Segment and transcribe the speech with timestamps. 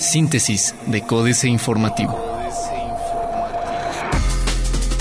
[0.00, 2.18] Síntesis de Códice Informativo.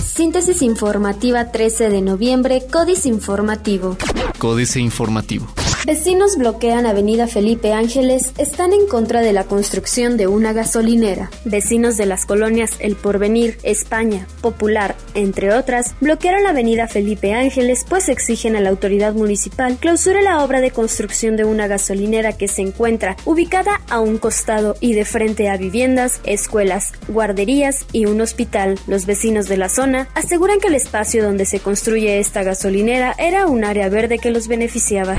[0.04, 3.98] Síntesis informativa 13 de noviembre, Códice Informativo.
[4.40, 5.48] Códice Informativo.
[5.88, 11.32] Vecinos bloquean Avenida Felipe Ángeles, están en contra de la construcción de una gasolinera.
[11.46, 17.86] Vecinos de las colonias El Porvenir, España, Popular, entre otras, bloquearon la Avenida Felipe Ángeles
[17.88, 22.50] pues exigen a la autoridad municipal clausure la obra de construcción de una gasolinera que
[22.50, 28.20] se encuentra ubicada a un costado y de frente a viviendas, escuelas, guarderías y un
[28.20, 28.78] hospital.
[28.88, 33.48] Los vecinos de la zona aseguran que el espacio donde se construye esta gasolinera era
[33.48, 35.18] un área verde que los beneficiaba.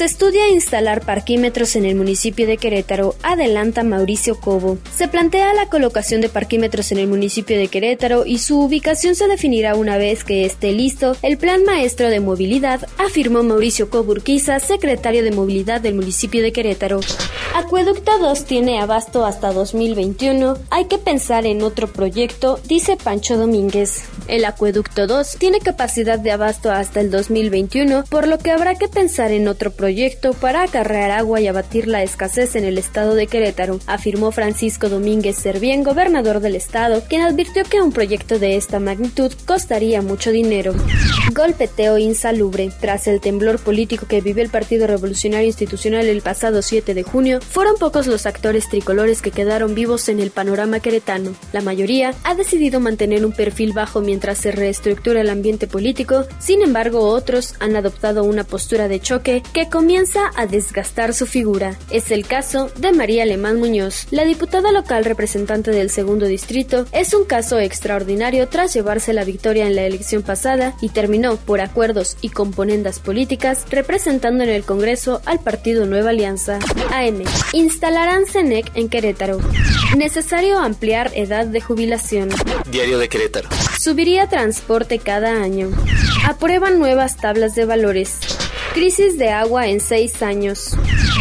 [0.00, 4.78] Se estudia instalar parquímetros en el municipio de Querétaro, adelanta Mauricio Cobo.
[4.96, 9.28] Se plantea la colocación de parquímetros en el municipio de Querétaro y su ubicación se
[9.28, 14.58] definirá una vez que esté listo el Plan Maestro de Movilidad, afirmó Mauricio Cobo Urquiza,
[14.58, 17.00] secretario de Movilidad del municipio de Querétaro.
[17.54, 20.56] Acueducto 2 tiene abasto hasta 2021.
[20.70, 24.04] Hay que pensar en otro proyecto, dice Pancho Domínguez.
[24.28, 28.88] El Acueducto 2 tiene capacidad de abasto hasta el 2021, por lo que habrá que
[28.88, 33.16] pensar en otro proyecto proyecto para acarrear agua y abatir la escasez en el estado
[33.16, 38.54] de Querétaro, afirmó Francisco Domínguez Servién, gobernador del estado, quien advirtió que un proyecto de
[38.54, 40.74] esta magnitud costaría mucho dinero.
[41.34, 42.70] Golpeteo insalubre.
[42.80, 47.40] Tras el temblor político que vivió el Partido Revolucionario Institucional el pasado 7 de junio,
[47.40, 51.32] fueron pocos los actores tricolores que quedaron vivos en el panorama queretano.
[51.52, 56.62] La mayoría ha decidido mantener un perfil bajo mientras se reestructura el ambiente político, sin
[56.62, 61.74] embargo otros han adoptado una postura de choque que comienza a desgastar su figura.
[61.90, 66.84] Es el caso de María Alemán Muñoz, la diputada local representante del segundo distrito.
[66.92, 71.62] Es un caso extraordinario tras llevarse la victoria en la elección pasada y terminó por
[71.62, 76.58] acuerdos y componendas políticas representando en el Congreso al partido Nueva Alianza.
[76.92, 77.22] AM.
[77.54, 79.38] Instalarán CENEC en Querétaro.
[79.96, 82.28] Necesario ampliar edad de jubilación.
[82.70, 83.48] Diario de Querétaro.
[83.78, 85.70] Subiría transporte cada año.
[86.28, 88.18] Aprueban nuevas tablas de valores.
[88.72, 90.76] Crisis de agua en seis años.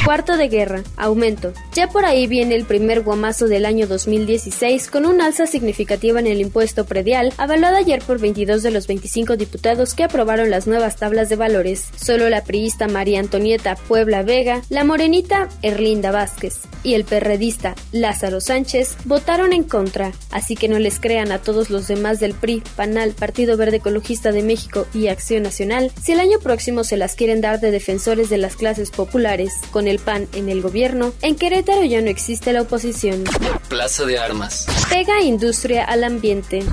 [0.09, 0.83] Cuarto de guerra.
[0.97, 1.53] Aumento.
[1.75, 6.25] Ya por ahí viene el primer guamazo del año 2016 con un alza significativa en
[6.25, 10.95] el impuesto predial, avalado ayer por 22 de los 25 diputados que aprobaron las nuevas
[10.95, 11.89] tablas de valores.
[11.95, 18.41] Solo la priista María Antonieta Puebla Vega, la morenita Erlinda Vázquez y el perredista Lázaro
[18.41, 22.63] Sánchez votaron en contra, así que no les crean a todos los demás del PRI,
[22.75, 27.13] PANAL, Partido Verde Ecologista de México y Acción Nacional si el año próximo se las
[27.13, 29.53] quieren dar de defensores de las clases populares.
[29.71, 33.23] Con el PAN en el gobierno, en Querétaro ya no existe la oposición.
[33.67, 34.65] Plaza de Armas.
[34.89, 36.63] Pega industria al ambiente.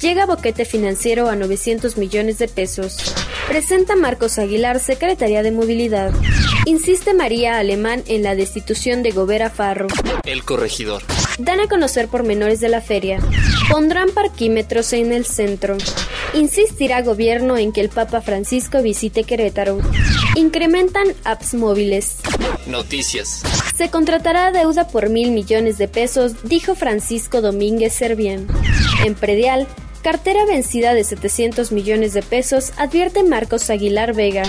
[0.00, 3.14] Llega boquete financiero a 900 millones de pesos.
[3.48, 6.12] Presenta Marcos Aguilar, Secretaría de Movilidad.
[6.64, 9.86] Insiste María Alemán en la destitución de Gobera Farro.
[10.24, 11.02] El corregidor.
[11.38, 13.20] Dan a conocer pormenores de la feria.
[13.70, 15.76] Pondrán parquímetros en el centro.
[16.34, 19.78] Insistirá gobierno en que el Papa Francisco visite Querétaro.
[20.34, 22.16] Incrementan apps móviles.
[22.66, 23.42] Noticias.
[23.76, 28.48] Se contratará deuda por mil millones de pesos, dijo Francisco Domínguez Servién.
[29.04, 29.66] En predial,
[30.02, 34.44] cartera vencida de 700 millones de pesos, advierte Marcos Aguilar Vega.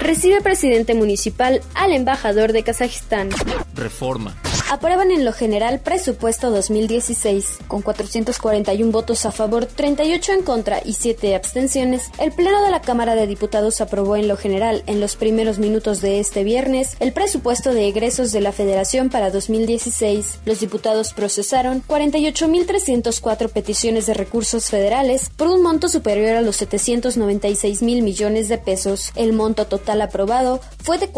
[0.00, 3.28] Recibe presidente municipal al embajador de Kazajistán.
[3.74, 4.34] Reforma
[4.68, 7.58] aprueban en lo general presupuesto 2016.
[7.68, 12.80] Con 441 votos a favor, 38 en contra y 7 abstenciones, el Pleno de la
[12.80, 17.12] Cámara de Diputados aprobó en lo general en los primeros minutos de este viernes el
[17.12, 20.40] presupuesto de egresos de la Federación para 2016.
[20.44, 27.82] Los diputados procesaron 48.304 peticiones de recursos federales por un monto superior a los 796
[27.82, 29.12] mil millones de pesos.
[29.14, 31.08] El monto total aprobado fue de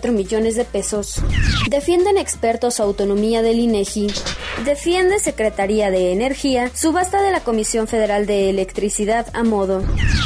[0.00, 1.22] 4 billones 763 mil 874 millones de pesos.
[1.68, 4.08] Defienden expertos autonomía del INEGI.
[4.64, 9.82] Defiende Secretaría de Energía, subasta de la Comisión Federal de Electricidad a modo.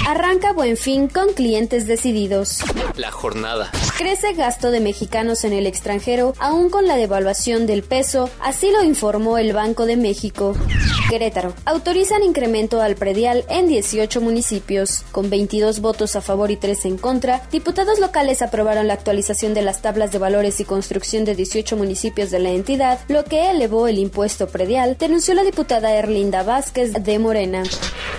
[0.08, 2.58] Arranca Buen Fin con clientes decididos.
[2.96, 3.70] La jornada.
[3.96, 8.82] Crece gasto de mexicanos en el extranjero aún con la devaluación del peso, así lo
[8.82, 10.56] informó el Banco de México.
[11.08, 11.54] Querétaro.
[11.64, 15.04] Autorizan incremento al predial en 18 municipios.
[15.12, 19.62] Con 22 votos a favor y 3 en contra, diputados locales aprobaron la actualización de
[19.62, 23.86] las tablas de valores y construcción de 18 municipios de la entidad, lo que elevó
[23.86, 27.64] el impuesto impuesto predial, denunció la diputada Erlinda Vázquez de Morena.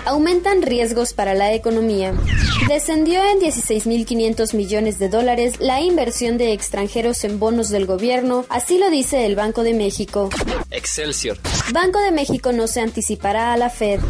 [0.04, 2.12] Aumentan riesgos para la economía.
[2.68, 8.76] Descendió en 16.500 millones de dólares la inversión de extranjeros en bonos del gobierno, así
[8.76, 10.28] lo dice el Banco de México.
[10.70, 11.38] Excelsior.
[11.72, 14.00] Banco de México no se anticipará a la Fed.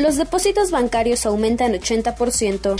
[0.00, 2.76] Los depósitos bancarios aumentan 80%.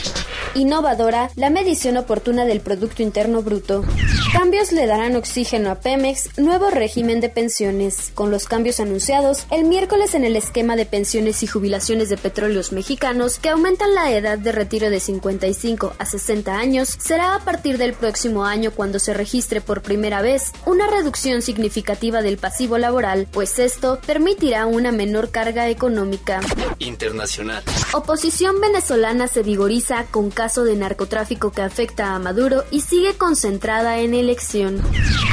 [0.55, 3.84] Innovadora, la medición oportuna del Producto Interno Bruto.
[4.32, 8.12] Cambios le darán oxígeno a Pemex, nuevo régimen de pensiones.
[8.14, 12.73] Con los cambios anunciados el miércoles en el esquema de pensiones y jubilaciones de petróleos
[12.73, 17.76] mexicanos, que aumentan la edad de retiro de 55 a 60 años, será a partir
[17.76, 23.29] del próximo año cuando se registre por primera vez una reducción significativa del pasivo laboral,
[23.31, 26.41] pues esto permitirá una menor carga económica.
[26.79, 27.65] Internacional.
[27.93, 33.99] Oposición venezolana se vigoriza con caso de narcotráfico que afecta a Maduro y sigue concentrada
[33.99, 34.81] en elección.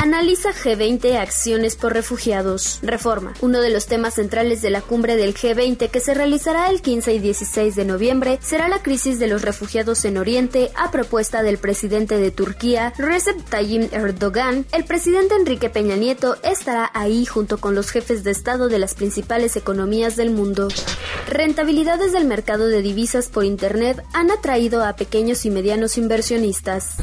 [0.01, 2.79] Analiza G20 acciones por refugiados.
[2.81, 3.35] Reforma.
[3.41, 7.13] Uno de los temas centrales de la cumbre del G20 que se realizará el 15
[7.13, 11.59] y 16 de noviembre será la crisis de los refugiados en Oriente a propuesta del
[11.59, 14.65] presidente de Turquía, Recep Tayyip Erdogan.
[14.71, 18.95] El presidente Enrique Peña Nieto estará ahí junto con los jefes de Estado de las
[18.95, 20.69] principales economías del mundo.
[21.27, 26.95] Rentabilidades del mercado de divisas por Internet han atraído a pequeños y medianos inversionistas.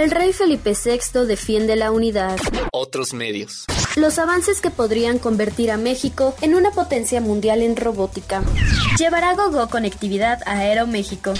[0.00, 2.38] El rey Felipe VI defiende la unidad.
[2.72, 3.66] Otros medios.
[3.96, 8.42] Los avances que podrían convertir a México en una potencia mundial en robótica.
[8.98, 11.34] Llevará GoGo conectividad a Aeroméxico.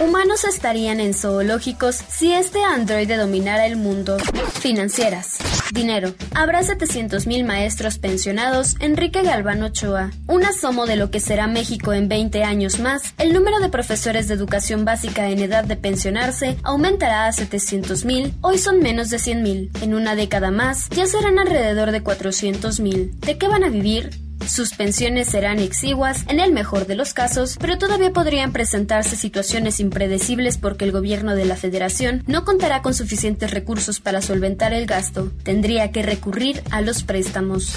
[0.00, 4.16] Humanos estarían en zoológicos si este androide dominara el mundo.
[4.60, 5.38] Financieras.
[5.72, 6.14] Dinero.
[6.34, 8.74] Habrá 700.000 maestros pensionados.
[8.80, 10.10] Enrique Galván Ochoa.
[10.26, 13.14] Un asomo de lo que será México en 20 años más.
[13.18, 18.32] El número de profesores de educación básica en edad de pensionarse aumentará a 700.000.
[18.40, 19.82] Hoy son menos de 100.000.
[19.82, 23.12] En una década más ya serán alrededor de 400.000.
[23.20, 24.23] ¿De qué van a vivir?
[24.48, 29.80] Sus pensiones serán exiguas en el mejor de los casos, pero todavía podrían presentarse situaciones
[29.80, 34.86] impredecibles porque el gobierno de la federación no contará con suficientes recursos para solventar el
[34.86, 35.32] gasto.
[35.42, 37.74] Tendría que recurrir a los préstamos.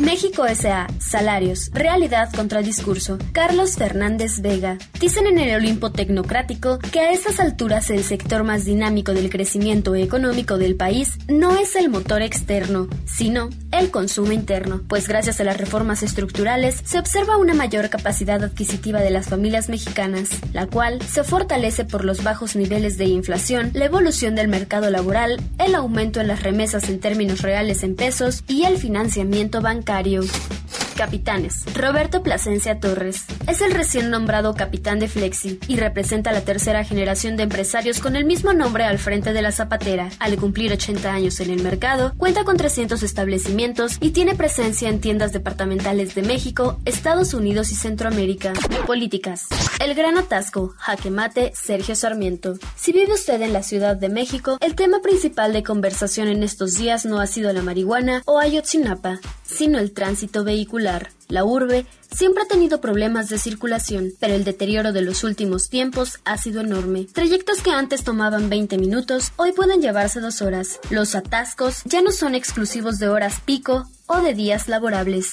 [0.00, 0.88] México S.A.
[0.98, 1.70] Salarios.
[1.72, 3.16] Realidad contra discurso.
[3.32, 4.76] Carlos Fernández Vega.
[4.98, 9.94] Dicen en el Olimpo Tecnocrático que a estas alturas el sector más dinámico del crecimiento
[9.94, 15.44] económico del país no es el motor externo, sino el consumo interno, pues gracias a
[15.44, 21.00] las reformas estructurales se observa una mayor capacidad adquisitiva de las familias mexicanas, la cual
[21.02, 26.20] se fortalece por los bajos niveles de inflación, la evolución del mercado laboral, el aumento
[26.20, 30.63] en las remesas en términos reales en pesos y el financiamiento bancario bancarios.
[30.94, 31.64] Capitanes.
[31.74, 33.24] Roberto Plasencia Torres.
[33.48, 38.16] Es el recién nombrado capitán de Flexi y representa la tercera generación de empresarios con
[38.16, 40.10] el mismo nombre al frente de la zapatera.
[40.20, 45.00] Al cumplir 80 años en el mercado, cuenta con 300 establecimientos y tiene presencia en
[45.00, 48.52] tiendas departamentales de México, Estados Unidos y Centroamérica.
[48.86, 49.46] Políticas.
[49.80, 52.54] El gran atasco, jaque mate, Sergio Sarmiento.
[52.76, 56.74] Si vive usted en la Ciudad de México, el tema principal de conversación en estos
[56.74, 61.23] días no ha sido la marihuana o Ayotzinapa, sino el tránsito vehicular celular.
[61.28, 66.20] La urbe siempre ha tenido problemas de circulación, pero el deterioro de los últimos tiempos
[66.24, 67.06] ha sido enorme.
[67.12, 70.78] Trayectos que antes tomaban 20 minutos, hoy pueden llevarse dos horas.
[70.90, 75.32] Los atascos ya no son exclusivos de horas pico o de días laborables.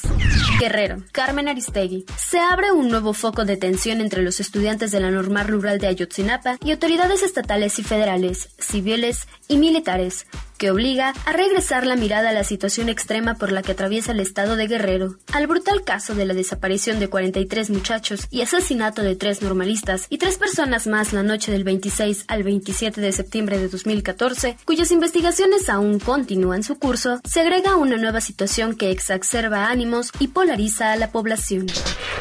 [0.59, 2.05] Guerrero, Carmen Aristegui.
[2.17, 5.88] Se abre un nuevo foco de tensión entre los estudiantes de la normal rural de
[5.88, 10.27] Ayotzinapa y autoridades estatales y federales, civiles y militares,
[10.57, 14.19] que obliga a regresar la mirada a la situación extrema por la que atraviesa el
[14.19, 15.17] estado de Guerrero.
[15.33, 20.17] Al brutal caso de la desaparición de 43 muchachos y asesinato de tres normalistas y
[20.17, 25.69] tres personas más la noche del 26 al 27 de septiembre de 2014, cuyas investigaciones
[25.69, 30.95] aún continúan su curso, se agrega una nueva situación que exacerba ánimos y polariza a
[30.95, 31.67] la población.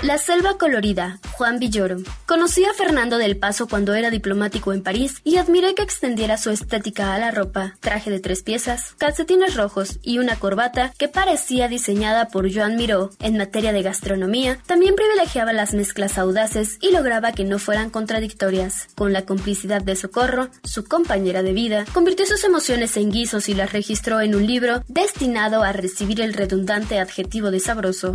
[0.03, 1.97] La selva colorida, Juan Villoro.
[2.27, 6.51] Conocí a Fernando del Paso cuando era diplomático en París y admiré que extendiera su
[6.51, 11.67] estética a la ropa, traje de tres piezas, calcetines rojos y una corbata que parecía
[11.67, 17.33] diseñada por Joan Miró en materia de gastronomía, también privilegiaba las mezclas audaces y lograba
[17.33, 18.89] que no fueran contradictorias.
[18.95, 23.55] Con la complicidad de Socorro, su compañera de vida, convirtió sus emociones en guisos y
[23.55, 28.13] las registró en un libro destinado a recibir el redundante adjetivo de sabroso.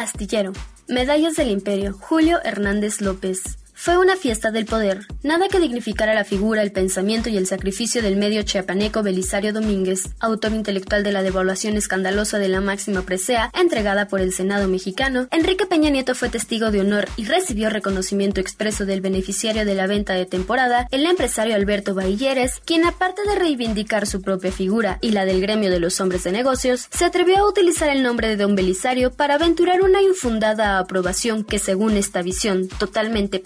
[0.00, 0.52] Astillero.
[0.88, 1.94] Medallas del Imperio.
[1.98, 2.55] Julio Hernández
[3.00, 3.65] López.
[3.78, 8.00] Fue una fiesta del poder, nada que dignificara la figura, el pensamiento y el sacrificio
[8.00, 13.50] del medio chiapaneco Belisario Domínguez, autor intelectual de la devaluación escandalosa de la máxima presea
[13.54, 15.28] entregada por el Senado mexicano.
[15.30, 19.86] Enrique Peña Nieto fue testigo de honor y recibió reconocimiento expreso del beneficiario de la
[19.86, 25.10] venta de temporada, el empresario Alberto Bailleres, quien aparte de reivindicar su propia figura y
[25.10, 28.38] la del gremio de los hombres de negocios, se atrevió a utilizar el nombre de
[28.38, 33.38] don Belisario para aventurar una infundada aprobación que según esta visión totalmente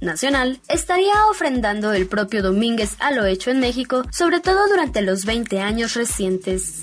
[0.00, 5.24] Nacional, estaría ofrendando el propio Domínguez a lo hecho en México, sobre todo durante los
[5.24, 6.82] 20 años recientes.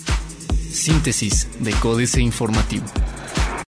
[0.72, 2.86] Síntesis de Códice Informativo.